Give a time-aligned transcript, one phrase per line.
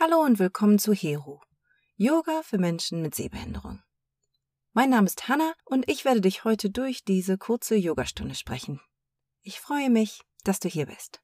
[0.00, 1.42] Hallo und willkommen zu Hero,
[1.96, 3.82] Yoga für Menschen mit Sehbehinderung.
[4.72, 8.80] Mein Name ist Hanna und ich werde dich heute durch diese kurze Yogastunde sprechen.
[9.42, 11.20] Ich freue mich, dass du hier bist.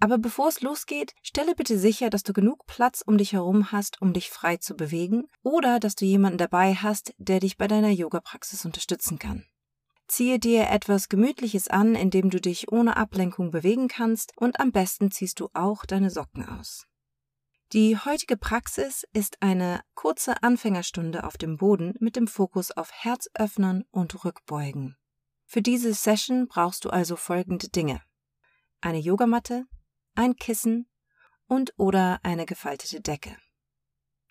[0.00, 4.00] Aber bevor es losgeht, stelle bitte sicher, dass du genug Platz um dich herum hast,
[4.00, 7.90] um dich frei zu bewegen oder dass du jemanden dabei hast, der dich bei deiner
[7.90, 9.44] Yoga-Praxis unterstützen kann.
[10.08, 15.10] Ziehe dir etwas Gemütliches an, indem du dich ohne Ablenkung bewegen kannst und am besten
[15.10, 16.86] ziehst du auch deine Socken aus.
[17.72, 23.84] Die heutige Praxis ist eine kurze Anfängerstunde auf dem Boden mit dem Fokus auf Herzöffnern
[23.90, 24.98] und Rückbeugen.
[25.46, 28.02] Für diese Session brauchst du also folgende Dinge.
[28.82, 29.64] Eine Yogamatte,
[30.14, 30.86] ein Kissen
[31.46, 33.38] und oder eine gefaltete Decke.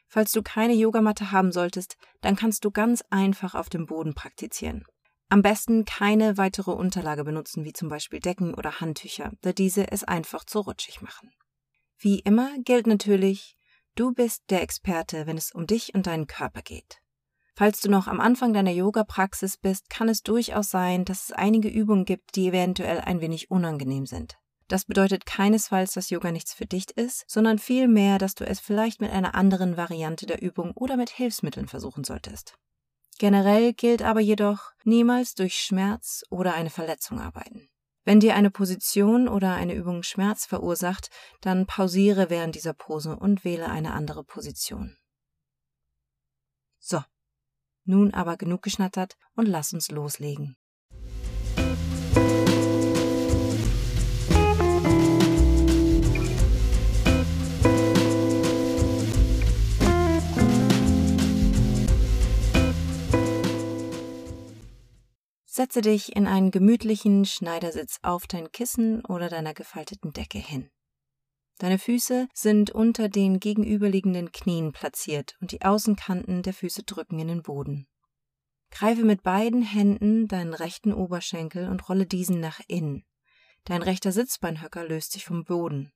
[0.08, 4.85] Falls du keine Yogamatte haben solltest, dann kannst du ganz einfach auf dem Boden praktizieren.
[5.30, 10.04] Am besten keine weitere Unterlage benutzen, wie zum Beispiel Decken oder Handtücher, da diese es
[10.04, 11.32] einfach zu rutschig machen.
[12.04, 13.55] Wie immer gilt natürlich,
[13.94, 17.00] du bist der Experte, wenn es um dich und deinen Körper geht.
[17.54, 21.70] Falls du noch am Anfang deiner Yoga-Praxis bist, kann es durchaus sein, dass es einige
[21.70, 24.40] Übungen gibt, die eventuell ein wenig unangenehm sind.
[24.68, 28.99] Das bedeutet keinesfalls, dass Yoga nichts für dich ist, sondern vielmehr, dass du es vielleicht
[28.99, 32.55] mit einer anderen Variante der Übung oder mit Hilfsmitteln versuchen solltest.
[33.20, 37.70] Generell gilt aber jedoch, niemals durch Schmerz oder eine Verletzung arbeiten.
[38.04, 41.10] Wenn dir eine Position oder eine Übung Schmerz verursacht,
[41.41, 44.98] dann pausiere während dieser Pose und wähle eine andere Position.
[46.79, 47.04] So,
[47.84, 50.57] nun aber genug geschnattert und lass uns loslegen.
[65.53, 70.69] Setze dich in einen gemütlichen Schneidersitz auf dein Kissen oder deiner gefalteten Decke hin.
[71.57, 77.28] Deine Füße sind unter den gegenüberliegenden Knien platziert und die Außenkanten der Füße drücken in
[77.28, 77.85] den Boden.
[78.69, 83.03] Greife mit beiden Händen deinen rechten Oberschenkel und rolle diesen nach innen.
[83.66, 85.91] Dein rechter Sitzbeinhöcker löst sich vom Boden.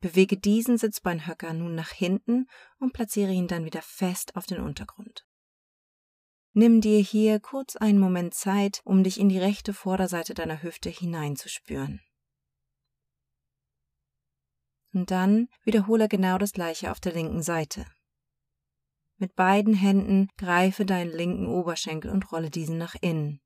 [0.00, 2.48] Bewege diesen Sitzbeinhöcker nun nach hinten
[2.80, 5.24] und platziere ihn dann wieder fest auf den Untergrund.
[6.54, 10.90] Nimm dir hier kurz einen Moment Zeit, um dich in die rechte Vorderseite deiner Hüfte
[10.90, 12.00] hineinzuspüren.
[14.92, 17.86] Und dann wiederhole genau das gleiche auf der linken Seite.
[19.16, 23.40] Mit beiden Händen greife deinen linken Oberschenkel und rolle diesen nach innen.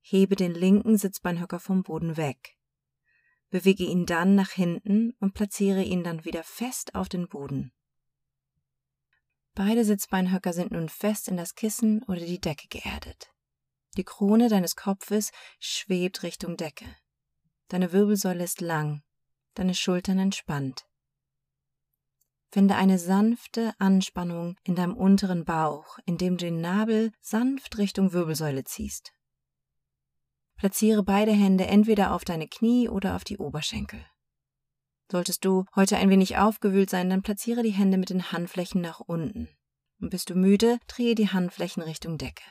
[0.00, 2.56] Hebe den linken Sitzbeinhöcker vom Boden weg.
[3.50, 7.72] Bewege ihn dann nach hinten und platziere ihn dann wieder fest auf den Boden.
[9.56, 13.32] Beide Sitzbeinhöcker sind nun fest in das Kissen oder die Decke geerdet.
[13.96, 16.84] Die Krone deines Kopfes schwebt Richtung Decke.
[17.68, 19.02] Deine Wirbelsäule ist lang,
[19.54, 20.86] deine Schultern entspannt.
[22.52, 28.64] Finde eine sanfte Anspannung in deinem unteren Bauch, indem du den Nabel sanft Richtung Wirbelsäule
[28.64, 29.14] ziehst.
[30.56, 34.04] Platziere beide Hände entweder auf deine Knie oder auf die Oberschenkel.
[35.10, 39.00] Solltest du heute ein wenig aufgewühlt sein, dann platziere die Hände mit den Handflächen nach
[39.00, 39.48] unten.
[40.00, 42.44] Und bist du müde, drehe die Handflächen Richtung Decke.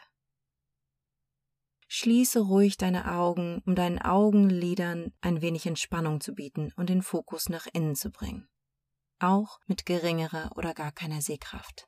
[1.88, 7.50] Schließe ruhig deine Augen, um deinen Augenlidern ein wenig Entspannung zu bieten und den Fokus
[7.50, 8.50] nach innen zu bringen.
[9.20, 11.88] Auch mit geringerer oder gar keiner Sehkraft.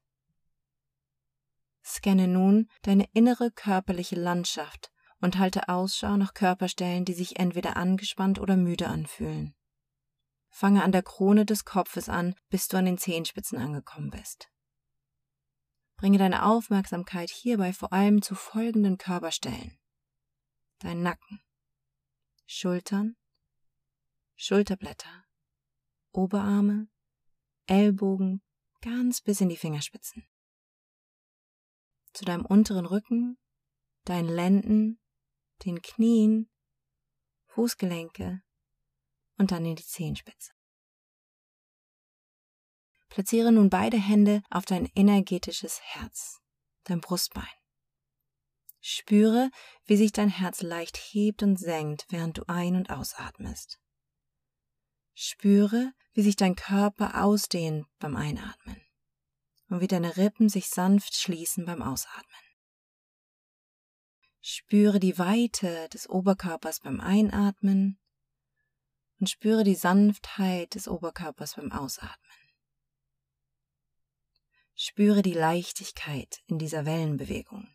[1.83, 8.39] Scanne nun deine innere körperliche Landschaft und halte Ausschau nach Körperstellen, die sich entweder angespannt
[8.39, 9.56] oder müde anfühlen.
[10.49, 14.49] Fange an der Krone des Kopfes an, bis du an den Zehenspitzen angekommen bist.
[15.97, 19.79] Bringe deine Aufmerksamkeit hierbei vor allem zu folgenden Körperstellen.
[20.79, 21.41] Dein Nacken,
[22.45, 23.15] Schultern,
[24.35, 25.25] Schulterblätter,
[26.11, 26.87] Oberarme,
[27.65, 28.43] Ellbogen,
[28.81, 30.27] ganz bis in die Fingerspitzen.
[32.13, 33.37] Zu deinem unteren Rücken,
[34.05, 34.99] deinen Lenden,
[35.65, 36.49] den Knien,
[37.47, 38.43] Fußgelenke,
[39.37, 40.51] und dann in die Zehenspitze.
[43.09, 46.39] Platziere nun beide Hände auf dein energetisches Herz,
[46.83, 47.45] dein Brustbein.
[48.79, 49.49] Spüre,
[49.85, 53.79] wie sich dein Herz leicht hebt und senkt, während du ein- und ausatmest.
[55.13, 58.81] Spüre, wie sich dein Körper ausdehnt beim Einatmen
[59.69, 62.41] und wie deine Rippen sich sanft schließen beim Ausatmen.
[64.41, 67.99] Spüre die Weite des Oberkörpers beim Einatmen
[69.19, 72.31] und spüre die Sanftheit des Oberkörpers beim Ausatmen.
[74.75, 77.67] Spüre die Leichtigkeit in dieser Wellenbewegung.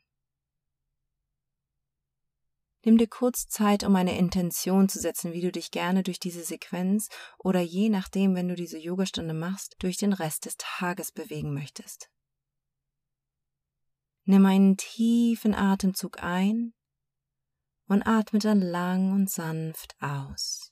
[2.84, 6.42] Nimm dir kurz Zeit, um eine Intention zu setzen, wie du dich gerne durch diese
[6.42, 7.08] Sequenz
[7.38, 12.10] oder je nachdem, wenn du diese Yogastunde machst, durch den Rest des Tages bewegen möchtest.
[14.24, 16.74] Nimm einen tiefen Atemzug ein
[17.86, 20.71] und atme dann lang und sanft aus.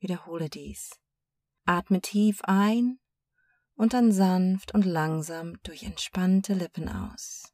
[0.00, 0.98] Wiederhole dies.
[1.66, 2.98] Atme tief ein
[3.74, 7.52] und dann sanft und langsam durch entspannte Lippen aus.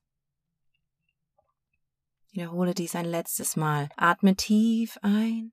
[2.31, 3.89] Wiederhole dies ein letztes Mal.
[3.97, 5.53] Atme tief ein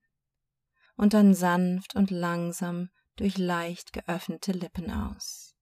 [0.96, 5.56] und dann sanft und langsam durch leicht geöffnete Lippen aus.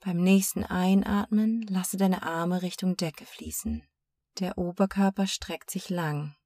[0.00, 3.82] Beim nächsten Einatmen lasse deine Arme Richtung Decke fließen.
[4.38, 6.36] Der Oberkörper streckt sich lang.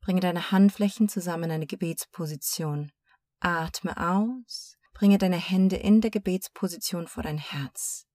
[0.00, 2.92] Bringe deine Handflächen zusammen in eine Gebetsposition.
[3.40, 4.76] Atme aus.
[4.94, 8.08] Bringe deine Hände in der Gebetsposition vor dein Herz.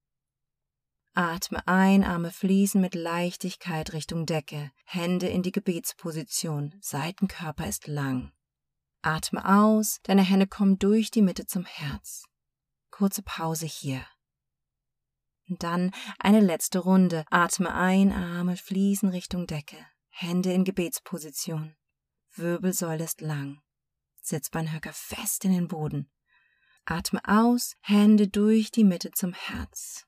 [1.16, 8.32] Atme ein, Arme fließen mit Leichtigkeit Richtung Decke, Hände in die Gebetsposition, Seitenkörper ist lang.
[9.04, 12.26] Atme aus, deine Hände kommen durch die Mitte zum Herz.
[12.90, 14.04] Kurze Pause hier.
[15.48, 17.26] Und dann eine letzte Runde.
[17.30, 19.78] Atme ein, Arme fließen Richtung Decke,
[20.16, 21.76] Hände in Gebetsposition.
[22.36, 23.62] Wirbelsäule ist lang.
[24.22, 26.12] Sitzbeinhöcker fest in den Boden.
[26.86, 30.06] Atme aus, Hände durch die Mitte zum Herz.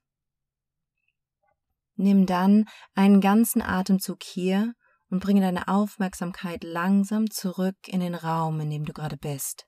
[1.96, 4.76] Nimm dann einen ganzen Atemzug hier
[5.10, 9.66] und bringe deine Aufmerksamkeit langsam zurück in den Raum, in dem du gerade bist.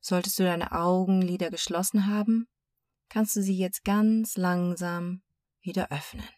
[0.00, 2.48] Solltest du deine Augenlider geschlossen haben,
[3.08, 5.22] kannst du sie jetzt ganz langsam
[5.60, 6.28] wieder öffnen.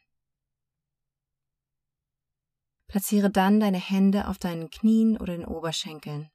[2.91, 6.29] Platziere dann deine Hände auf deinen Knien oder den Oberschenkeln.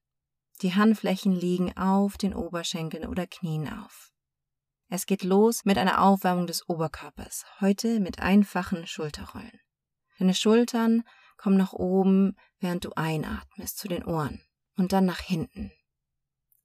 [0.62, 4.13] Die Handflächen liegen auf den Oberschenkeln oder Knien auf.
[4.88, 9.60] Es geht los mit einer Aufwärmung des Oberkörpers, heute mit einfachen Schulterrollen.
[10.18, 11.04] Deine Schultern
[11.36, 14.42] kommen nach oben, während du einatmest zu den Ohren
[14.78, 15.74] und dann nach hinten.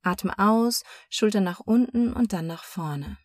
[0.03, 3.19] Atme aus, Schultern nach unten und dann nach vorne.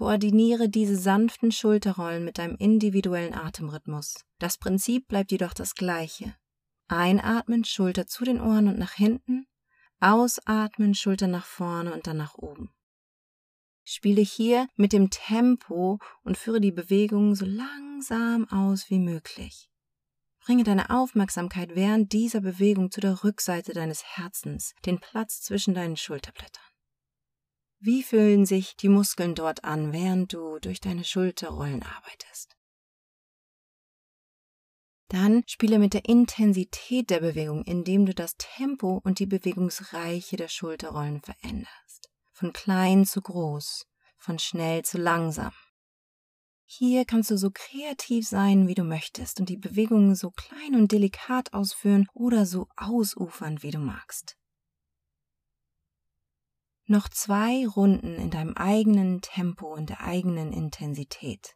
[0.00, 4.24] Koordiniere diese sanften Schulterrollen mit deinem individuellen Atemrhythmus.
[4.38, 6.34] Das Prinzip bleibt jedoch das gleiche.
[6.88, 9.46] Einatmen, Schulter zu den Ohren und nach hinten.
[10.00, 12.72] Ausatmen, Schulter nach vorne und dann nach oben.
[13.84, 19.68] Spiele hier mit dem Tempo und führe die Bewegung so langsam aus wie möglich.
[20.42, 25.98] Bringe deine Aufmerksamkeit während dieser Bewegung zu der Rückseite deines Herzens, den Platz zwischen deinen
[25.98, 26.69] Schulterblättern.
[27.80, 32.56] Wie fühlen sich die Muskeln dort an, während du durch deine Schulterrollen arbeitest?
[35.08, 40.48] Dann spiele mit der Intensität der Bewegung, indem du das Tempo und die Bewegungsreiche der
[40.48, 42.10] Schulterrollen veränderst
[42.40, 43.86] von klein zu groß,
[44.16, 45.52] von schnell zu langsam.
[46.64, 50.90] Hier kannst du so kreativ sein, wie du möchtest und die Bewegungen so klein und
[50.90, 54.38] delikat ausführen oder so ausufernd, wie du magst.
[56.90, 61.54] Noch zwei Runden in deinem eigenen Tempo und der eigenen Intensität.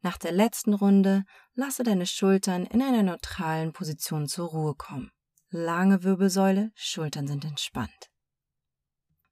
[0.00, 5.10] Nach der letzten Runde lasse deine Schultern in einer neutralen Position zur Ruhe kommen.
[5.50, 8.10] Lange Wirbelsäule, Schultern sind entspannt.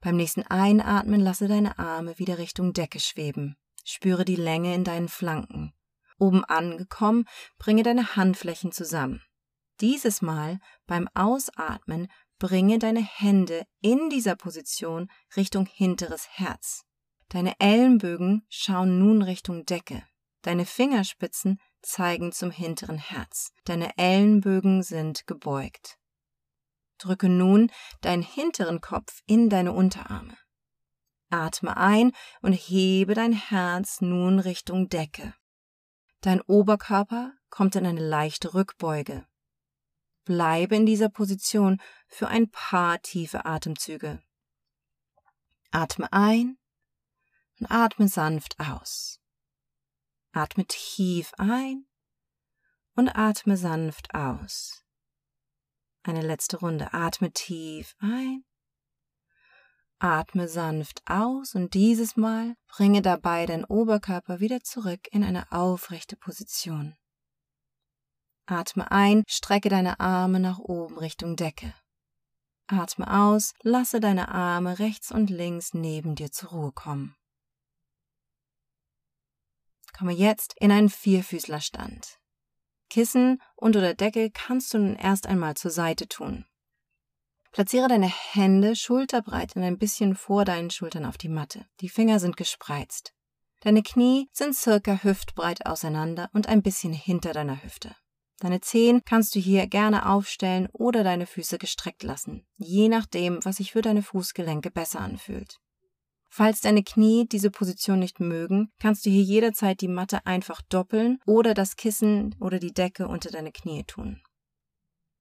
[0.00, 3.56] Beim nächsten Einatmen lasse deine Arme wieder Richtung Decke schweben.
[3.85, 5.73] Spüre die Länge in deinen Flanken.
[6.19, 7.25] Oben angekommen,
[7.56, 9.23] bringe deine Handflächen zusammen.
[9.81, 12.08] Dieses Mal beim Ausatmen
[12.38, 16.85] bringe deine Hände in dieser Position Richtung hinteres Herz.
[17.28, 20.02] Deine Ellenbögen schauen nun Richtung Decke.
[20.42, 23.52] Deine Fingerspitzen zeigen zum hinteren Herz.
[23.64, 25.99] Deine Ellenbögen sind gebeugt.
[26.99, 30.37] Drücke nun deinen hinteren Kopf in deine Unterarme.
[31.30, 35.35] Atme ein und hebe dein Herz nun Richtung Decke.
[36.23, 39.27] Dein Oberkörper kommt in eine leichte Rückbeuge.
[40.28, 44.20] Bleibe in dieser Position für ein paar tiefe Atemzüge.
[45.70, 46.58] Atme ein
[47.58, 49.20] und atme sanft aus.
[50.32, 51.87] Atme tief ein
[52.94, 54.85] und atme sanft aus.
[56.02, 56.92] Eine letzte Runde.
[56.92, 58.44] Atme tief ein.
[59.99, 66.16] Atme sanft aus und dieses Mal bringe dabei deinen Oberkörper wieder zurück in eine aufrechte
[66.16, 66.99] Position.
[68.50, 71.75] Atme ein, strecke deine Arme nach oben Richtung Decke.
[72.67, 77.14] Atme aus, lasse deine Arme rechts und links neben dir zur Ruhe kommen.
[79.93, 82.19] Komme jetzt in einen Vierfüßlerstand.
[82.88, 86.47] Kissen und oder Decke kannst du nun erst einmal zur Seite tun.
[87.52, 91.67] Platziere deine Hände schulterbreit und ein bisschen vor deinen Schultern auf die Matte.
[91.81, 93.14] Die Finger sind gespreizt.
[93.61, 97.95] Deine Knie sind circa hüftbreit auseinander und ein bisschen hinter deiner Hüfte.
[98.40, 103.57] Deine Zehen kannst du hier gerne aufstellen oder deine Füße gestreckt lassen, je nachdem, was
[103.57, 105.59] sich für deine Fußgelenke besser anfühlt.
[106.28, 111.18] Falls deine Knie diese Position nicht mögen, kannst du hier jederzeit die Matte einfach doppeln
[111.26, 114.23] oder das Kissen oder die Decke unter deine Knie tun.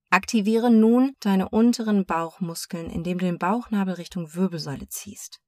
[0.09, 5.39] Aktiviere nun deine unteren Bauchmuskeln, indem du den Bauchnabel Richtung Wirbelsäule ziehst.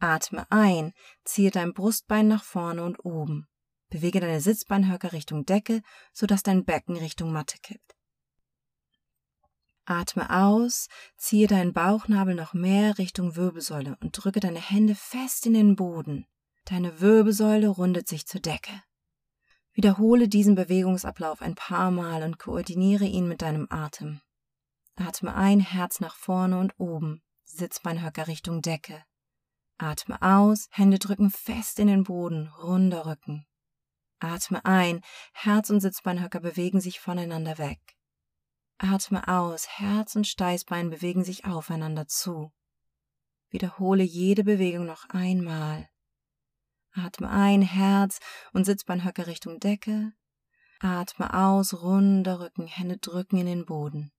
[0.00, 0.92] Atme ein,
[1.24, 3.46] ziehe dein Brustbein nach vorne und oben.
[3.90, 5.82] Bewege deine Sitzbeinhöcker Richtung Decke,
[6.12, 7.96] sodass dein Becken Richtung Matte kippt.
[9.84, 15.54] Atme aus, ziehe deinen Bauchnabel noch mehr Richtung Wirbelsäule und drücke deine Hände fest in
[15.54, 16.26] den Boden.
[16.64, 18.82] Deine Wirbelsäule rundet sich zur Decke.
[19.72, 24.20] Wiederhole diesen Bewegungsablauf ein paar Mal und koordiniere ihn mit deinem Atem.
[24.94, 29.02] Atme ein, Herz nach vorne und oben, Sitzbeinhöcker Richtung Decke.
[29.78, 33.46] Atme aus, Hände drücken fest in den Boden, runder Rücken.
[34.20, 35.00] Atme ein,
[35.32, 37.80] Herz und Sitzbeinhöcker bewegen sich voneinander weg.
[38.78, 42.52] Atme aus, Herz und Steißbein bewegen sich aufeinander zu.
[43.50, 45.88] Wiederhole jede Bewegung noch einmal.
[46.92, 48.20] Atme ein, Herz
[48.52, 50.12] und Sitzbeinhöcker Richtung Decke.
[50.80, 54.12] Atme aus, runder Rücken, Hände drücken in den Boden.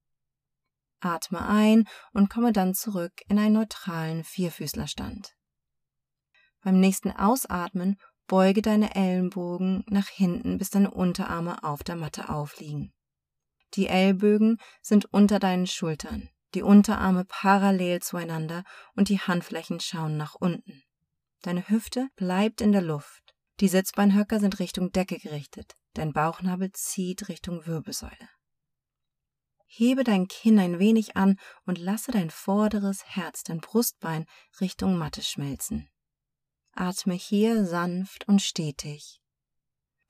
[1.00, 5.36] Atme ein und komme dann zurück in einen neutralen Vierfüßlerstand.
[6.62, 7.98] Beim nächsten Ausatmen
[8.32, 12.94] beuge deine Ellenbogen nach hinten, bis deine Unterarme auf der Matte aufliegen.
[13.74, 18.64] Die Ellbögen sind unter deinen Schultern, die Unterarme parallel zueinander
[18.96, 20.82] und die Handflächen schauen nach unten.
[21.42, 23.36] Deine Hüfte bleibt in der Luft.
[23.60, 25.74] Die Sitzbeinhöcker sind Richtung Decke gerichtet.
[25.94, 28.30] Dein Bauchnabel zieht Richtung Wirbelsäule.
[29.66, 34.26] Hebe dein Kinn ein wenig an und lasse dein vorderes Herz, dein Brustbein
[34.62, 35.90] Richtung Matte schmelzen.
[36.74, 39.22] Atme hier sanft und stetig.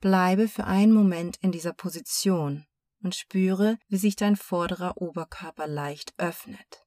[0.00, 2.66] Bleibe für einen Moment in dieser Position
[3.02, 6.86] und spüre, wie sich dein vorderer Oberkörper leicht öffnet.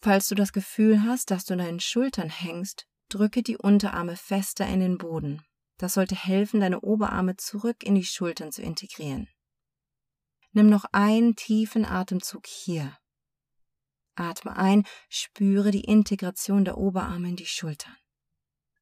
[0.00, 4.66] Falls du das Gefühl hast, dass du in deinen Schultern hängst, drücke die Unterarme fester
[4.66, 5.42] in den Boden.
[5.78, 9.28] Das sollte helfen, deine Oberarme zurück in die Schultern zu integrieren.
[10.52, 12.96] Nimm noch einen tiefen Atemzug hier.
[14.14, 17.94] Atme ein, spüre die Integration der Oberarme in die Schultern.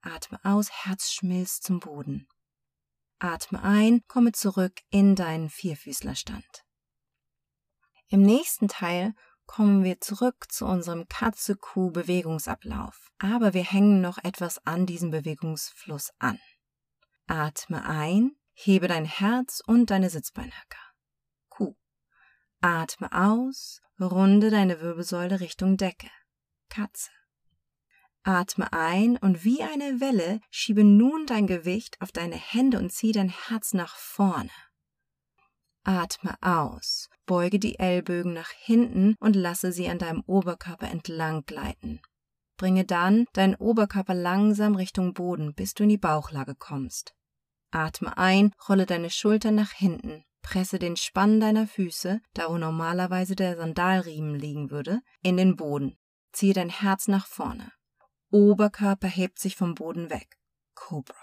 [0.05, 2.29] Atme aus, Herz schmilzt zum Boden.
[3.19, 6.65] Atme ein, komme zurück in deinen Vierfüßlerstand.
[8.09, 9.15] Im nächsten Teil
[9.47, 16.39] kommen wir zurück zu unserem Katze-Kuh-Bewegungsablauf, aber wir hängen noch etwas an diesem Bewegungsfluss an.
[17.27, 20.79] Atme ein, hebe dein Herz und deine Sitzbeinhöcker.
[21.49, 21.75] Kuh.
[22.61, 26.11] Atme aus, runde deine Wirbelsäule Richtung Decke.
[26.69, 27.11] Katze.
[28.25, 33.13] Atme ein und wie eine Welle schiebe nun dein Gewicht auf deine Hände und zieh
[33.13, 34.51] dein Herz nach vorne.
[35.85, 42.01] Atme aus, beuge die Ellbögen nach hinten und lasse sie an deinem Oberkörper entlang gleiten.
[42.57, 47.13] Bringe dann deinen Oberkörper langsam Richtung Boden, bis du in die Bauchlage kommst.
[47.73, 53.37] Atme ein, rolle deine Schultern nach hinten, presse den Spann deiner Füße, da wo normalerweise
[53.37, 55.99] der Sandalriemen liegen würde, in den Boden.
[56.33, 57.71] Ziehe dein Herz nach vorne.
[58.35, 60.41] Oberkörper hebt sich vom Boden weg.
[60.75, 61.15] Cobra.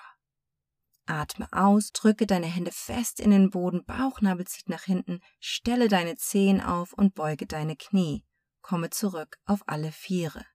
[1.05, 6.15] Atme aus, drücke deine Hände fest in den Boden, Bauchnabel zieht nach hinten, stelle deine
[6.15, 8.23] Zehen auf und beuge deine Knie.
[8.61, 10.45] Komme zurück auf alle Viere.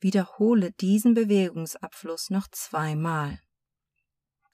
[0.00, 3.38] Wiederhole diesen Bewegungsabfluss noch zweimal.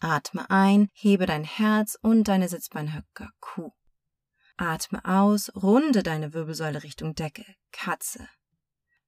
[0.00, 3.70] Atme ein, hebe dein Herz und deine Sitzbeinhöcker, Kuh.
[4.56, 8.28] Atme aus, runde deine Wirbelsäule Richtung Decke, Katze.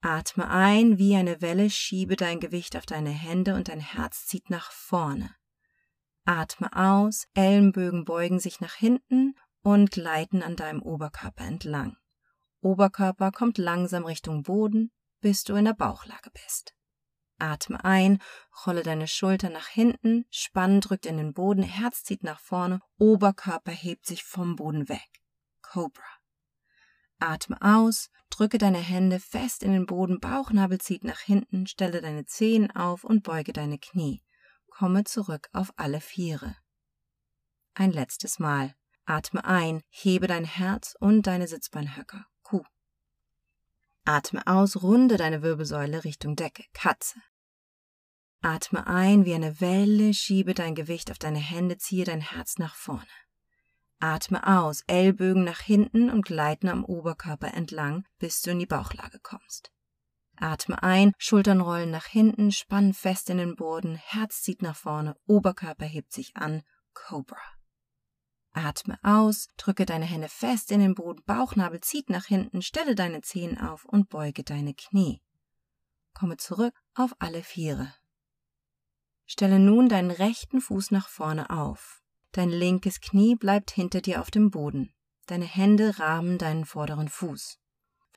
[0.02, 4.48] Atme ein, wie eine Welle, schiebe dein Gewicht auf deine Hände und dein Herz zieht
[4.48, 5.34] nach vorne.
[6.24, 11.96] Atme aus, Ellenbögen beugen sich nach hinten und gleiten an deinem Oberkörper entlang.
[12.62, 14.90] Oberkörper kommt langsam Richtung Boden,
[15.20, 16.74] bis du in der Bauchlage bist.
[17.38, 18.22] Atme ein,
[18.66, 23.72] rolle deine Schulter nach hinten, Spann drückt in den Boden, Herz zieht nach vorne, Oberkörper
[23.72, 25.08] hebt sich vom Boden weg.
[25.62, 26.19] Cobra.
[27.20, 32.24] Atme aus, drücke deine Hände fest in den Boden, Bauchnabel zieht nach hinten, stelle deine
[32.26, 34.22] Zehen auf und beuge deine Knie.
[34.68, 36.56] Komme zurück auf alle Viere.
[37.74, 38.74] Ein letztes Mal.
[39.04, 42.26] Atme ein, hebe dein Herz und deine Sitzbeinhöcker.
[42.42, 42.64] Kuh.
[44.04, 46.64] Atme aus, runde deine Wirbelsäule Richtung Decke.
[46.72, 47.20] Katze.
[48.40, 52.74] Atme ein wie eine Welle, schiebe dein Gewicht auf deine Hände, ziehe dein Herz nach
[52.74, 53.06] vorne.
[54.00, 59.18] Atme aus, Ellbögen nach hinten und gleiten am Oberkörper entlang, bis du in die Bauchlage
[59.20, 59.70] kommst.
[60.36, 65.16] Atme ein, Schultern rollen nach hinten, spann fest in den Boden, Herz zieht nach vorne,
[65.26, 66.62] Oberkörper hebt sich an,
[66.94, 67.36] Cobra.
[68.52, 73.20] Atme aus, drücke deine Hände fest in den Boden, Bauchnabel zieht nach hinten, stelle deine
[73.20, 75.22] Zehen auf und beuge deine Knie.
[76.14, 77.94] Komme zurück auf alle Viere.
[79.26, 82.02] Stelle nun deinen rechten Fuß nach vorne auf.
[82.32, 84.92] Dein linkes Knie bleibt hinter dir auf dem Boden.
[85.26, 87.58] Deine Hände rahmen deinen vorderen Fuß.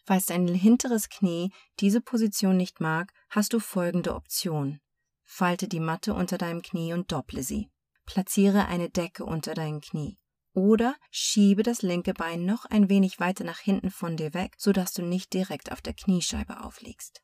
[0.05, 4.79] Falls dein hinteres Knie diese Position nicht mag, hast du folgende Option.
[5.23, 7.69] Falte die Matte unter deinem Knie und dopple sie.
[8.05, 10.19] Platziere eine Decke unter dein Knie.
[10.53, 14.93] Oder schiebe das linke Bein noch ein wenig weiter nach hinten von dir weg, sodass
[14.93, 17.23] du nicht direkt auf der Kniescheibe aufliegst.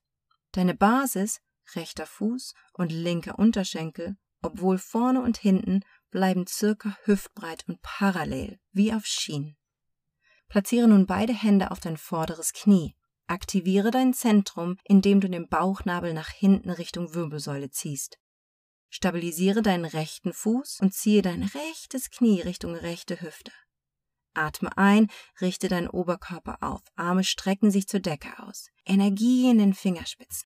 [0.54, 1.42] Deine Basis,
[1.76, 5.82] rechter Fuß und linker Unterschenkel, obwohl vorne und hinten,
[6.12, 9.58] bleiben circa hüftbreit und parallel, wie auf Schienen.
[10.48, 12.96] Platziere nun beide Hände auf dein vorderes Knie.
[13.28, 18.18] Aktiviere dein Zentrum, indem du den Bauchnabel nach hinten Richtung Wirbelsäule ziehst.
[18.90, 23.52] Stabilisiere deinen rechten Fuß und ziehe dein rechtes Knie Richtung rechte Hüfte.
[24.34, 25.12] Atme ein,
[25.42, 30.48] richte deinen Oberkörper auf, Arme strecken sich zur Decke aus, Energie in den Fingerspitzen.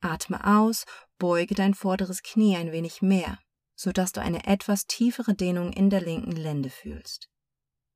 [0.00, 0.86] Atme aus,
[1.18, 3.38] beuge dein vorderes Knie ein wenig mehr,
[3.80, 7.30] sodass du eine etwas tiefere Dehnung in der linken Lende fühlst.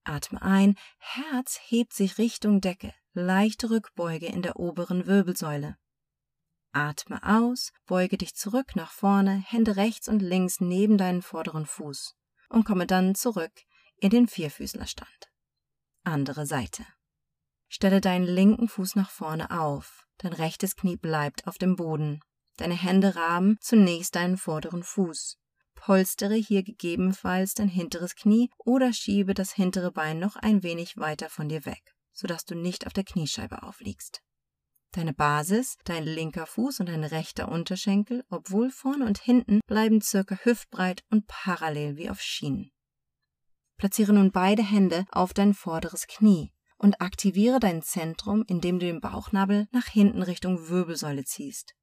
[0.03, 5.77] Atme ein, Herz hebt sich Richtung Decke, leichte Rückbeuge in der oberen Wirbelsäule.
[6.73, 12.15] Atme aus, beuge dich zurück nach vorne, Hände rechts und links neben deinen vorderen Fuß
[12.49, 13.53] und komme dann zurück
[13.99, 15.31] in den Vierfüßlerstand.
[16.03, 16.87] Andere Seite.
[17.69, 22.21] Stelle deinen linken Fuß nach vorne auf, dein rechtes Knie bleibt auf dem Boden,
[22.57, 25.37] deine Hände rahmen zunächst deinen vorderen Fuß.
[25.85, 31.29] Polstere hier gegebenenfalls dein hinteres Knie oder schiebe das hintere Bein noch ein wenig weiter
[31.29, 34.23] von dir weg, sodass du nicht auf der Kniescheibe aufliegst.
[34.93, 40.39] Deine Basis, dein linker Fuß und dein rechter Unterschenkel, obwohl vorne und hinten, bleiben circa
[40.43, 42.71] hüftbreit und parallel wie auf Schienen.
[43.77, 49.03] Platziere nun beide Hände auf dein vorderes Knie und aktiviere dein Zentrum, indem du den
[49.03, 51.75] Bauchnabel nach hinten Richtung Wirbelsäule ziehst.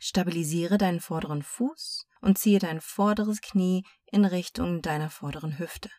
[0.00, 5.90] Stabilisiere deinen vorderen Fuß und ziehe dein vorderes Knie in Richtung deiner vorderen Hüfte.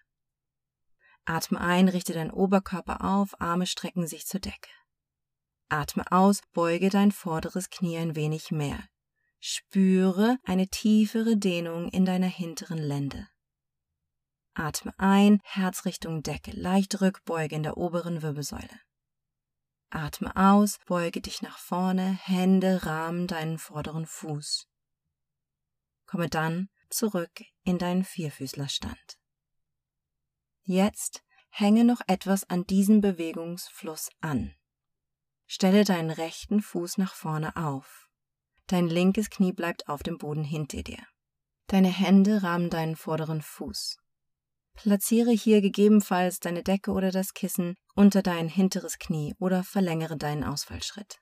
[1.25, 4.69] Atme ein, richte deinen Oberkörper auf, Arme strecken sich zur Decke.
[5.69, 8.87] Atme aus, beuge dein vorderes Knie ein wenig mehr.
[9.39, 13.27] Spüre eine tiefere Dehnung in deiner hinteren Lende.
[14.53, 18.86] Atme ein, Herz Richtung Decke, leicht Rückbeuge in der oberen Wirbelsäule.
[19.89, 24.67] Atme aus, beuge dich nach vorne, Hände rahmen deinen vorderen Fuß.
[26.05, 29.17] Komme dann zurück in deinen Vierfüßlerstand.
[30.63, 34.53] Jetzt hänge noch etwas an diesem Bewegungsfluss an.
[35.45, 38.09] Stelle deinen rechten Fuß nach vorne auf.
[38.67, 41.01] Dein linkes Knie bleibt auf dem Boden hinter dir.
[41.67, 43.97] Deine Hände rahmen deinen vorderen Fuß.
[44.77, 50.43] Platziere hier gegebenenfalls deine Decke oder das Kissen unter dein hinteres Knie oder verlängere deinen
[50.43, 51.17] Ausfallschritt.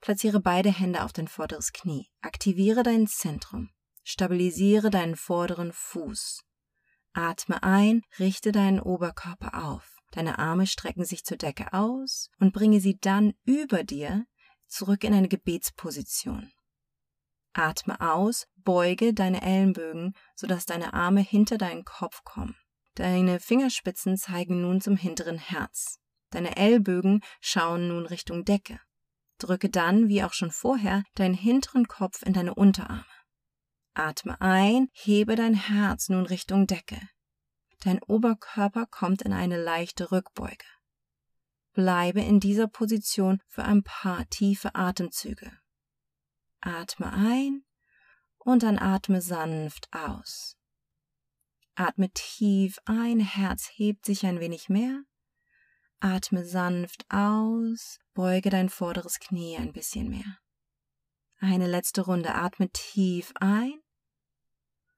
[0.00, 2.06] Platziere beide Hände auf dein vorderes Knie.
[2.20, 3.70] Aktiviere dein Zentrum.
[4.04, 6.42] Stabilisiere deinen vorderen Fuß.
[7.12, 9.98] Atme ein, richte deinen Oberkörper auf.
[10.12, 14.24] Deine Arme strecken sich zur Decke aus und bringe sie dann über dir
[14.68, 16.52] zurück in eine Gebetsposition.
[17.54, 22.56] Atme aus, beuge deine Ellenbögen, sodass deine Arme hinter deinen Kopf kommen.
[22.94, 25.98] Deine Fingerspitzen zeigen nun zum hinteren Herz.
[26.30, 28.80] Deine Ellbögen schauen nun Richtung Decke.
[29.38, 33.04] Drücke dann, wie auch schon vorher, deinen hinteren Kopf in deine Unterarme.
[33.94, 37.00] Atme ein, hebe dein Herz nun Richtung Decke.
[37.80, 40.64] Dein Oberkörper kommt in eine leichte Rückbeuge.
[41.72, 45.50] Bleibe in dieser Position für ein paar tiefe Atemzüge.
[46.62, 47.64] Atme ein
[48.38, 50.56] und dann atme sanft aus.
[51.74, 55.02] Atme tief ein, Herz hebt sich ein wenig mehr.
[56.00, 60.38] Atme sanft aus, beuge dein vorderes Knie ein bisschen mehr.
[61.40, 63.80] Eine letzte Runde, atme tief ein,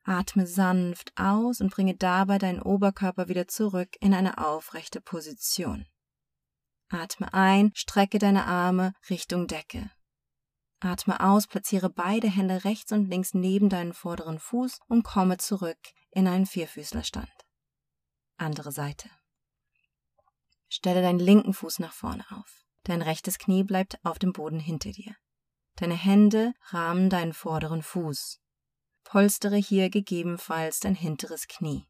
[0.03, 5.87] atme sanft aus und bringe dabei deinen Oberkörper wieder zurück in eine aufrechte Position.
[6.89, 9.91] Atme ein, strecke deine Arme Richtung Decke.
[10.85, 15.79] Atme aus, platziere beide Hände rechts und links neben deinen vorderen Fuß und komme zurück
[16.11, 17.33] in einen Vierfüßlerstand.
[18.37, 19.09] Andere Seite.
[20.69, 22.67] Stelle deinen linken Fuß nach vorne auf.
[22.83, 25.17] Dein rechtes Knie bleibt auf dem Boden hinter dir.
[25.77, 28.41] Deine Hände rahmen deinen vorderen Fuß.
[29.05, 31.87] Polstere hier gegebenenfalls dein hinteres Knie.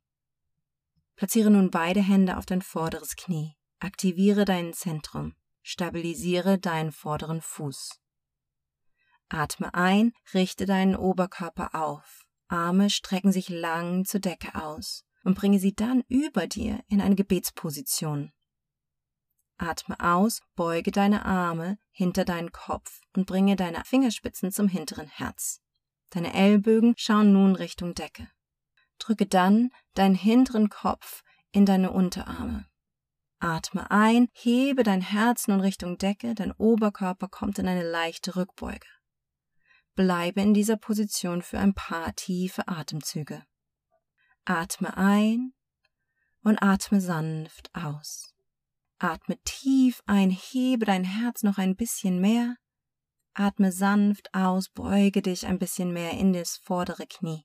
[1.17, 3.57] Platziere nun beide Hände auf dein vorderes Knie.
[3.81, 5.35] Aktiviere dein Zentrum.
[5.63, 8.04] Stabilisiere deinen vorderen Fuß.
[9.29, 12.25] Atme ein, richte deinen Oberkörper auf.
[12.49, 17.15] Arme strecken sich lang zur Decke aus und bringe sie dann über dir in eine
[17.15, 18.33] Gebetsposition.
[19.57, 25.61] Atme aus, beuge deine Arme hinter deinen Kopf und bringe deine Fingerspitzen zum hinteren Herz.
[26.11, 28.29] Deine Ellbögen schauen nun Richtung Decke.
[28.99, 32.67] Drücke dann deinen hinteren Kopf in deine Unterarme.
[33.39, 38.87] Atme ein, hebe dein Herz nun Richtung Decke, dein Oberkörper kommt in eine leichte Rückbeuge.
[39.95, 43.45] Bleibe in dieser Position für ein paar tiefe Atemzüge.
[44.45, 45.53] Atme ein
[46.43, 48.35] und atme sanft aus.
[48.99, 52.57] Atme tief ein, hebe dein Herz noch ein bisschen mehr.
[53.35, 57.45] Atme sanft aus, beuge dich ein bisschen mehr in das vordere Knie.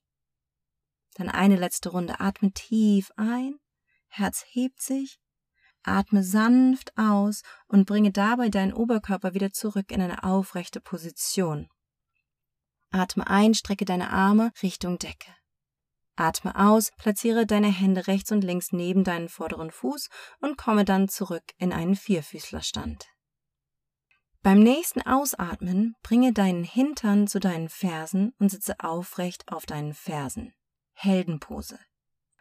[1.15, 2.19] Dann eine letzte Runde.
[2.19, 3.59] Atme tief ein,
[4.07, 5.19] Herz hebt sich.
[5.83, 11.69] Atme sanft aus und bringe dabei deinen Oberkörper wieder zurück in eine aufrechte Position.
[12.91, 15.32] Atme ein, strecke deine Arme Richtung Decke.
[16.15, 20.10] Atme aus, platziere deine Hände rechts und links neben deinen vorderen Fuß
[20.41, 23.08] und komme dann zurück in einen Vierfüßlerstand.
[24.41, 30.54] Beim nächsten Ausatmen bringe deinen Hintern zu deinen Fersen und sitze aufrecht auf deinen Fersen.
[30.93, 31.80] Heldenpose.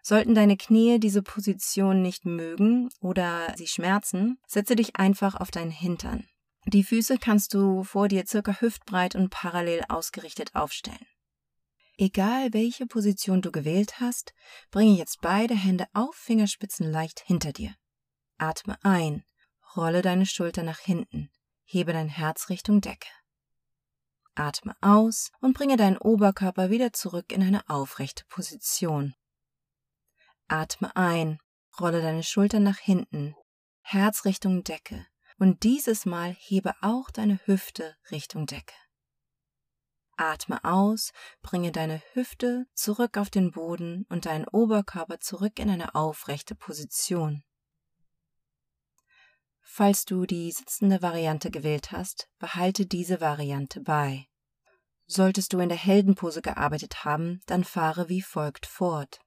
[0.02, 5.70] Sollten deine Knie diese Position nicht mögen oder sie schmerzen, setze dich einfach auf deinen
[5.70, 6.26] Hintern.
[6.68, 11.06] Die Füße kannst du vor dir circa hüftbreit und parallel ausgerichtet aufstellen.
[11.96, 14.34] Egal welche Position du gewählt hast,
[14.70, 17.74] bringe jetzt beide Hände auf Fingerspitzen leicht hinter dir.
[18.36, 19.24] Atme ein,
[19.76, 21.30] rolle deine Schulter nach hinten,
[21.64, 23.08] hebe dein Herz Richtung Decke.
[24.34, 29.14] Atme aus und bringe deinen Oberkörper wieder zurück in eine aufrechte Position.
[30.48, 31.38] Atme ein,
[31.80, 33.34] rolle deine Schultern nach hinten,
[33.80, 35.06] Herz Richtung Decke
[35.38, 38.74] und dieses Mal hebe auch deine Hüfte Richtung Decke.
[40.16, 45.94] Atme aus, bringe deine Hüfte zurück auf den Boden und deinen Oberkörper zurück in eine
[45.94, 47.44] aufrechte Position.
[49.60, 54.26] Falls du die sitzende Variante gewählt hast, behalte diese Variante bei.
[55.06, 59.20] Solltest du in der Heldenpose gearbeitet haben, dann fahre wie folgt fort.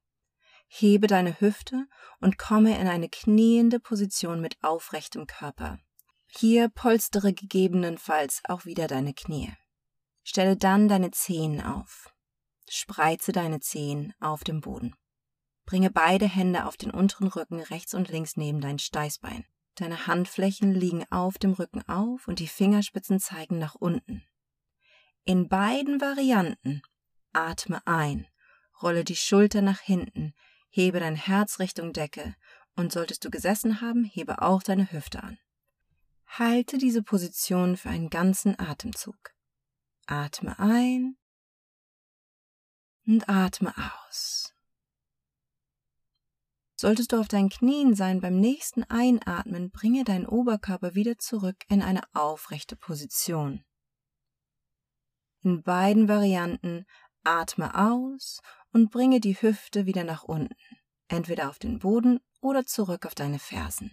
[0.68, 1.88] Hebe deine Hüfte
[2.20, 5.80] und komme in eine kniende Position mit aufrechtem Körper.
[6.34, 9.54] Hier polstere gegebenenfalls auch wieder deine Knie.
[10.24, 12.14] Stelle dann deine Zehen auf.
[12.70, 14.96] Spreize deine Zehen auf dem Boden.
[15.66, 19.46] Bringe beide Hände auf den unteren Rücken rechts und links neben dein Steißbein.
[19.76, 24.24] Deine Handflächen liegen auf dem Rücken auf und die Fingerspitzen zeigen nach unten.
[25.26, 26.82] In beiden Varianten
[27.34, 28.26] atme ein,
[28.82, 30.34] rolle die Schulter nach hinten,
[30.70, 32.36] hebe dein Herz Richtung Decke
[32.78, 35.38] und solltest du gesessen haben, hebe auch deine Hüfte an.
[36.34, 39.34] Halte diese Position für einen ganzen Atemzug.
[40.08, 41.18] Atme ein
[43.06, 43.74] und atme
[44.08, 44.54] aus.
[46.78, 51.82] Solltest du auf deinen Knien sein beim nächsten Einatmen, bringe deinen Oberkörper wieder zurück in
[51.82, 53.66] eine aufrechte Position.
[55.44, 56.86] In beiden Varianten
[57.24, 58.40] atme aus
[58.72, 60.56] und bringe die Hüfte wieder nach unten,
[61.10, 63.92] entweder auf den Boden oder zurück auf deine Fersen.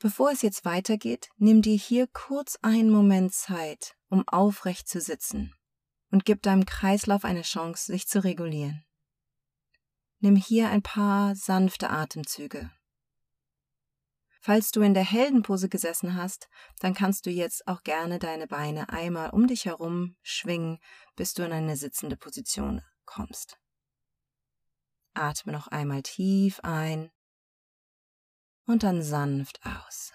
[0.00, 5.54] Bevor es jetzt weitergeht, nimm dir hier kurz einen Moment Zeit, um aufrecht zu sitzen
[6.10, 8.82] und gib deinem Kreislauf eine Chance, sich zu regulieren.
[10.20, 12.70] Nimm hier ein paar sanfte Atemzüge.
[14.40, 18.88] Falls du in der Heldenpose gesessen hast, dann kannst du jetzt auch gerne deine Beine
[18.88, 20.78] einmal um dich herum schwingen,
[21.14, 23.58] bis du in eine sitzende Position kommst.
[25.12, 27.10] Atme noch einmal tief ein
[28.66, 30.12] und dann sanft aus.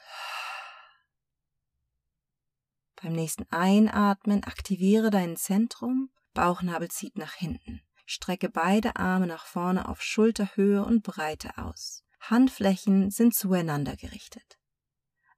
[3.01, 7.81] Beim nächsten Einatmen aktiviere dein Zentrum, Bauchnabel zieht nach hinten.
[8.05, 12.03] Strecke beide Arme nach vorne auf Schulterhöhe und Breite aus.
[12.19, 14.57] Handflächen sind zueinander gerichtet.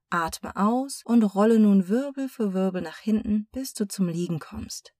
[0.10, 4.94] Atme aus und rolle nun Wirbel für Wirbel nach hinten, bis du zum Liegen kommst.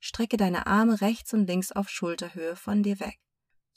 [0.00, 3.18] Strecke deine Arme rechts und links auf Schulterhöhe von dir weg.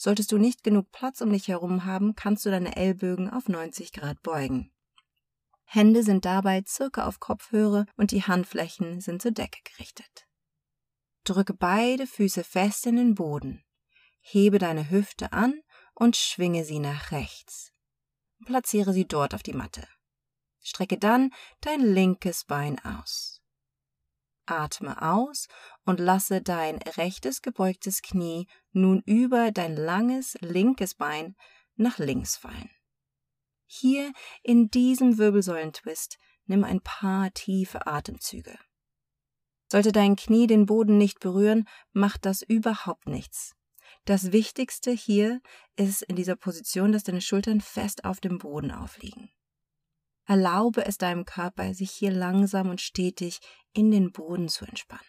[0.03, 3.93] Solltest du nicht genug Platz um dich herum haben, kannst du deine Ellbögen auf 90
[3.93, 4.69] Grad beugen.
[5.63, 10.27] Hände sind dabei circa auf Kopfhöhe und die Handflächen sind zur Decke gerichtet.
[11.23, 13.63] Drücke beide Füße fest in den Boden.
[14.19, 15.61] Hebe deine Hüfte an
[15.93, 17.71] und schwinge sie nach rechts.
[18.45, 19.87] Platziere sie dort auf die Matte.
[20.59, 23.32] Strecke dann dein linkes Bein aus.
[24.45, 25.47] Atme aus
[25.85, 31.35] und lasse dein rechtes gebeugtes Knie nun über dein langes linkes Bein
[31.75, 32.69] nach links fallen.
[33.65, 34.11] Hier
[34.43, 38.57] in diesem Wirbelsäulentwist nimm ein paar tiefe Atemzüge.
[39.71, 43.55] Sollte dein Knie den Boden nicht berühren, macht das überhaupt nichts.
[44.05, 45.41] Das Wichtigste hier
[45.75, 49.31] ist in dieser Position, dass deine Schultern fest auf dem Boden aufliegen.
[50.25, 53.39] Erlaube es deinem Körper, sich hier langsam und stetig
[53.73, 55.03] in den Boden zu entspannen.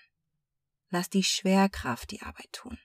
[0.91, 2.79] Lass die Schwerkraft die Arbeit tun.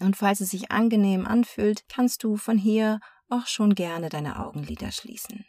[0.00, 4.92] Und falls es sich angenehm anfühlt, kannst du von hier auch schon gerne deine Augenlider
[4.92, 5.44] schließen.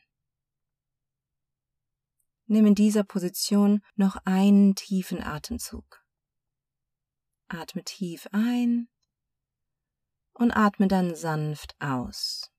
[2.45, 6.03] Nimm in dieser Position noch einen tiefen Atemzug.
[7.47, 8.89] Atme tief ein
[10.33, 12.50] und atme dann sanft aus.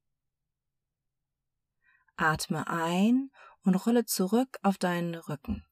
[2.22, 3.30] Atme ein
[3.64, 5.64] und rolle zurück auf deinen Rücken.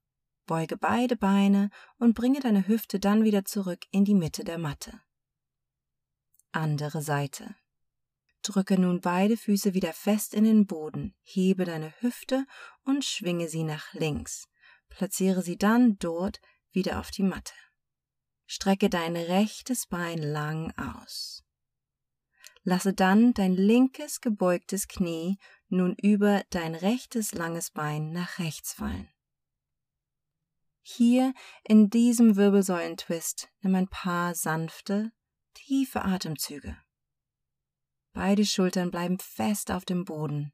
[0.46, 5.00] Beuge beide Beine und bringe deine Hüfte dann wieder zurück in die Mitte der Matte.
[6.50, 7.54] Andere Seite.
[8.42, 12.46] Drücke nun beide Füße wieder fest in den Boden, hebe deine Hüfte
[12.84, 14.48] und schwinge sie nach links.
[14.88, 16.40] Platziere sie dann dort
[16.72, 17.54] wieder auf die Matte.
[18.46, 21.44] Strecke dein rechtes Bein lang aus.
[22.62, 29.08] Lasse dann dein linkes gebeugtes Knie nun über dein rechtes langes Bein nach rechts fallen.
[30.82, 31.32] Hier
[31.64, 35.12] in diesem Wirbelsäulentwist nimm ein paar sanfte,
[35.54, 36.76] tiefe Atemzüge.
[38.12, 40.52] Beide Schultern bleiben fest auf dem Boden.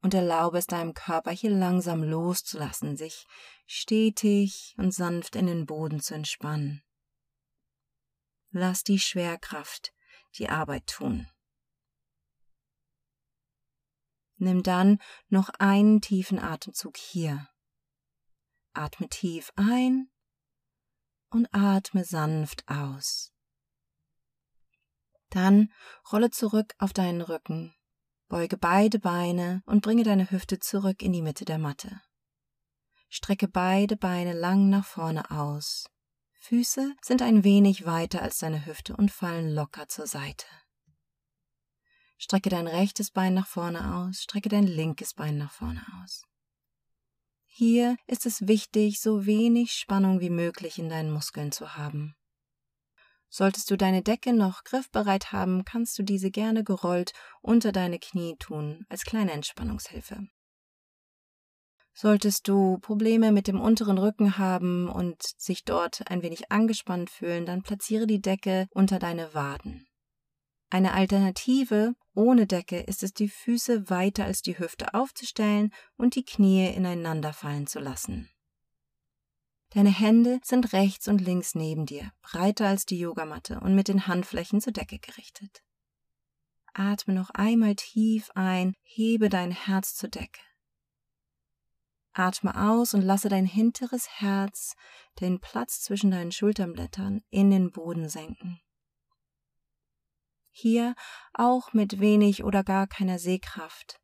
[0.00, 3.26] Und erlaube es deinem Körper hier langsam loszulassen, sich
[3.66, 6.82] stetig und sanft in den Boden zu entspannen.
[8.50, 9.92] Lass die Schwerkraft
[10.36, 11.26] die Arbeit tun.
[14.36, 17.48] Nimm dann noch einen tiefen Atemzug hier.
[18.72, 20.08] Atme tief ein
[21.30, 23.32] und atme sanft aus.
[25.30, 25.72] Dann
[26.12, 27.74] rolle zurück auf deinen Rücken,
[28.28, 32.00] beuge beide Beine und bringe deine Hüfte zurück in die Mitte der Matte.
[33.08, 35.86] Strecke beide Beine lang nach vorne aus.
[36.48, 40.46] Füße sind ein wenig weiter als deine Hüfte und fallen locker zur Seite.
[42.16, 46.24] Strecke dein rechtes Bein nach vorne aus, strecke dein linkes Bein nach vorne aus.
[47.44, 52.16] Hier ist es wichtig, so wenig Spannung wie möglich in deinen Muskeln zu haben.
[53.28, 58.36] Solltest du deine Decke noch griffbereit haben, kannst du diese gerne gerollt unter deine Knie
[58.38, 60.26] tun, als kleine Entspannungshilfe.
[62.00, 67.44] Solltest du Probleme mit dem unteren Rücken haben und sich dort ein wenig angespannt fühlen,
[67.44, 69.84] dann platziere die Decke unter deine Waden.
[70.70, 76.22] Eine Alternative ohne Decke ist es, die Füße weiter als die Hüfte aufzustellen und die
[76.22, 78.30] Knie ineinander fallen zu lassen.
[79.70, 84.06] Deine Hände sind rechts und links neben dir, breiter als die Yogamatte und mit den
[84.06, 85.64] Handflächen zur Decke gerichtet.
[86.74, 90.38] Atme noch einmal tief ein, hebe dein Herz zur Decke.
[92.18, 94.74] Atme aus und lasse dein hinteres Herz,
[95.20, 98.60] den Platz zwischen deinen Schulterblättern, in den Boden senken.
[100.50, 100.94] Hier
[101.32, 104.00] auch mit wenig oder gar keiner Sehkraft.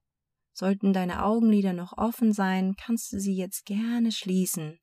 [0.52, 4.78] Sollten deine Augenlider noch offen sein, kannst du sie jetzt gerne schließen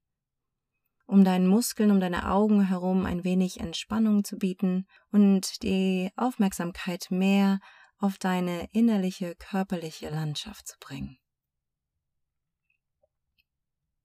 [1.11, 7.07] um deinen Muskeln, um deine Augen herum ein wenig Entspannung zu bieten und die Aufmerksamkeit
[7.09, 7.59] mehr
[7.97, 11.17] auf deine innerliche körperliche Landschaft zu bringen.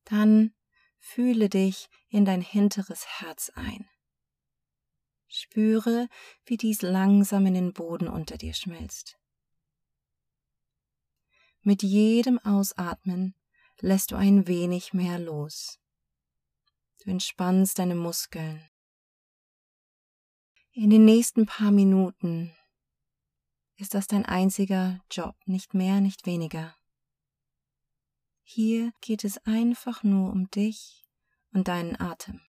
[0.06, 0.54] Dann
[0.98, 3.88] fühle dich in dein hinteres Herz ein.
[5.28, 6.08] Spüre,
[6.44, 9.18] wie dies langsam in den Boden unter dir schmilzt.
[11.60, 13.34] Mit jedem Ausatmen
[13.80, 15.80] lässt du ein wenig mehr los.
[17.02, 18.62] Du entspannst deine Muskeln.
[20.72, 22.54] In den nächsten paar Minuten
[23.76, 26.76] ist das dein einziger Job, nicht mehr, nicht weniger.
[28.48, 31.04] Hier geht es einfach nur um dich
[31.52, 32.40] und deinen Atem.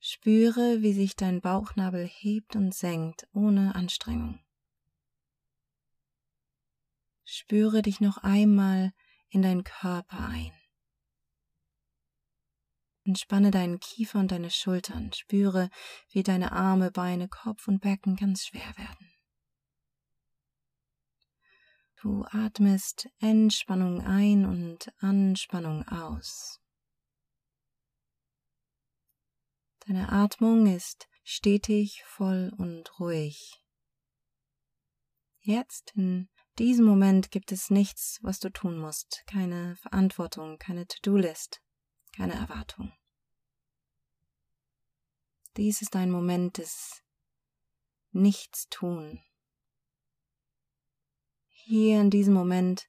[0.00, 4.40] Spüre, wie sich dein Bauchnabel hebt und senkt ohne Anstrengung.
[7.24, 8.92] Spüre dich noch einmal
[9.28, 10.52] in deinen Körper ein.
[13.04, 15.12] Entspanne deinen Kiefer und deine Schultern.
[15.12, 15.70] Spüre,
[16.10, 19.15] wie deine Arme, Beine, Kopf und Becken ganz schwer werden.
[22.02, 26.60] Du atmest Entspannung ein und Anspannung aus.
[29.86, 33.62] Deine Atmung ist stetig, voll und ruhig.
[35.40, 36.28] Jetzt, in
[36.58, 41.60] diesem Moment, gibt es nichts, was du tun musst, keine Verantwortung, keine To-Do-List
[42.16, 42.92] keine Erwartung.
[45.56, 47.02] Dies ist ein Moment des
[48.12, 49.22] Nichtstun.
[51.68, 52.88] Hier in diesem Moment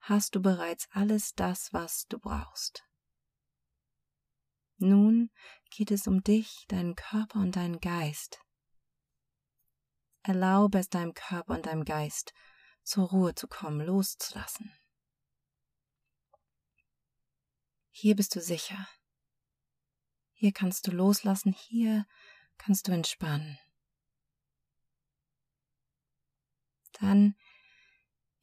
[0.00, 2.82] hast du bereits alles das, was du brauchst.
[4.78, 5.30] Nun
[5.68, 8.40] geht es um dich, deinen Körper und deinen Geist.
[10.22, 12.32] Erlaube es deinem Körper und deinem Geist,
[12.82, 14.72] zur Ruhe zu kommen, loszulassen.
[17.90, 18.88] Hier bist du sicher.
[20.32, 22.06] Hier kannst du loslassen, hier
[22.56, 23.58] kannst du entspannen.
[26.92, 27.36] Dann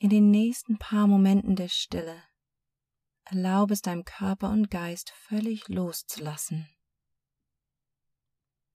[0.02, 2.24] in den nächsten paar Momenten der Stille
[3.26, 6.68] erlaube es deinem Körper und Geist völlig loszulassen.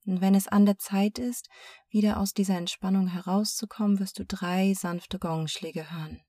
[0.05, 1.49] Und wenn es an der Zeit ist,
[1.89, 6.23] wieder aus dieser Entspannung herauszukommen, wirst du drei sanfte Gongschläge hören.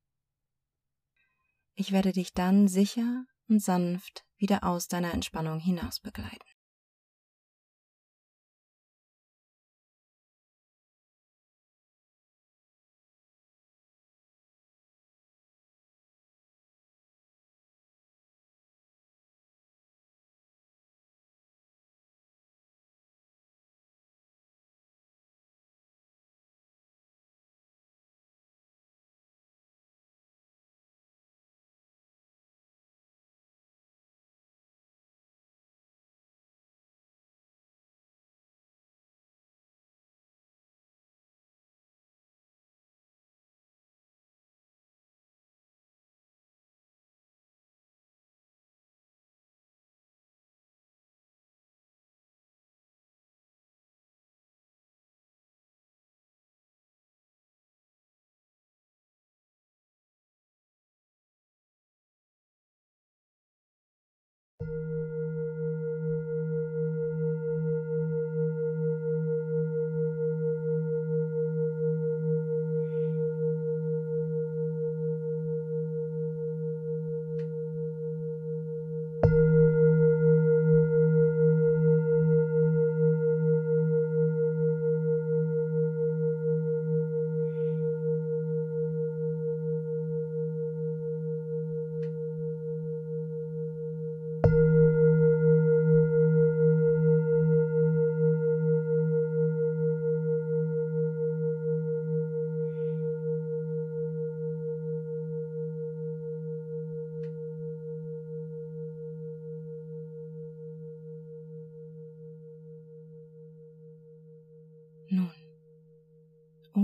[1.75, 6.46] Ich werde dich dann sicher und sanft wieder aus deiner Entspannung hinaus begleiten.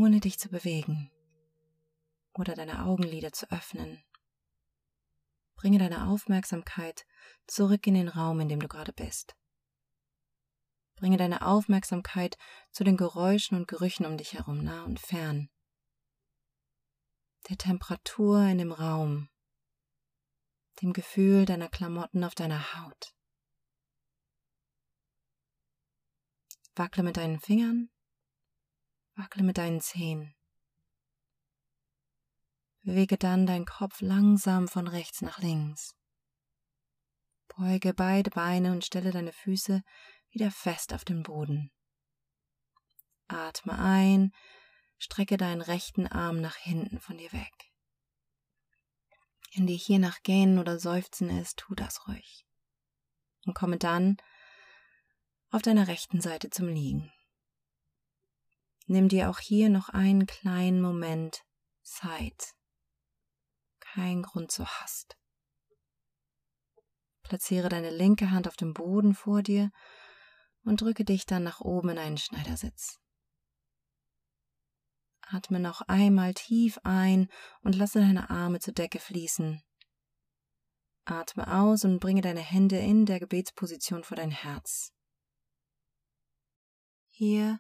[0.04, 1.10] Ohne dich zu bewegen
[2.34, 4.04] oder deine Augenlider zu öffnen,
[5.56, 7.06] bringe deine Aufmerksamkeit
[7.48, 9.34] zurück in den Raum, in dem du gerade bist.
[10.96, 12.38] Bringe deine Aufmerksamkeit
[12.72, 15.50] zu den Geräuschen und Gerüchen um dich herum, nah und fern,
[17.48, 19.30] der Temperatur in dem Raum,
[20.82, 23.16] dem Gefühl deiner Klamotten auf deiner Haut.
[26.76, 27.93] Wackle mit deinen Fingern
[29.16, 30.36] Wackle mit deinen Zehen.
[32.82, 35.96] Bewege dann deinen Kopf langsam von rechts nach links.
[37.56, 39.84] Beuge beide Beine und stelle deine Füße
[40.32, 41.72] wieder fest auf den Boden.
[43.28, 44.34] Atme ein,
[44.98, 47.54] strecke deinen rechten Arm nach hinten von dir weg.
[49.54, 52.46] Wenn dir hier nach Gähnen oder Seufzen ist, tu das ruhig.
[53.46, 54.18] Und komme dann
[55.52, 57.12] auf deiner rechten Seite zum Liegen.
[58.86, 61.44] Nimm dir auch hier noch einen kleinen Moment
[61.82, 62.54] Zeit.
[63.80, 65.18] Kein Grund zur Hast.
[67.22, 69.72] Platziere deine linke Hand auf dem Boden vor dir
[70.64, 73.00] und drücke dich dann nach oben in einen Schneidersitz.
[75.22, 77.30] Atme noch einmal tief ein
[77.62, 79.64] und lasse deine Arme zur Decke fließen.
[81.06, 84.94] Atme aus und bringe deine Hände in der Gebetsposition vor dein Herz.
[87.10, 87.60] Hier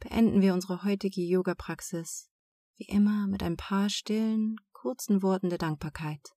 [0.00, 2.28] beenden wir unsere heutige Yoga-Praxis,
[2.76, 6.34] wie immer mit ein paar stillen, kurzen Worten der Dankbarkeit.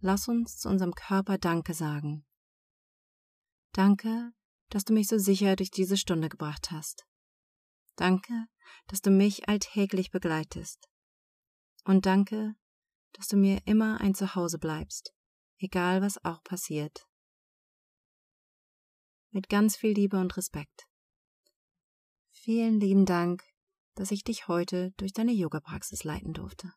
[0.00, 2.24] Lass uns zu unserem Körper Danke sagen.
[3.72, 4.32] Danke,
[4.68, 7.06] dass du mich so sicher durch diese Stunde gebracht hast.
[7.96, 8.46] Danke,
[8.86, 10.88] dass du mich alltäglich begleitest.
[11.84, 12.54] Und danke,
[13.12, 15.12] dass du mir immer ein Zuhause bleibst,
[15.58, 17.06] egal was auch passiert.
[19.30, 20.89] Mit ganz viel Liebe und Respekt.
[22.52, 23.44] Vielen lieben Dank,
[23.94, 26.72] dass ich dich heute durch deine Yoga-Praxis leiten durfte.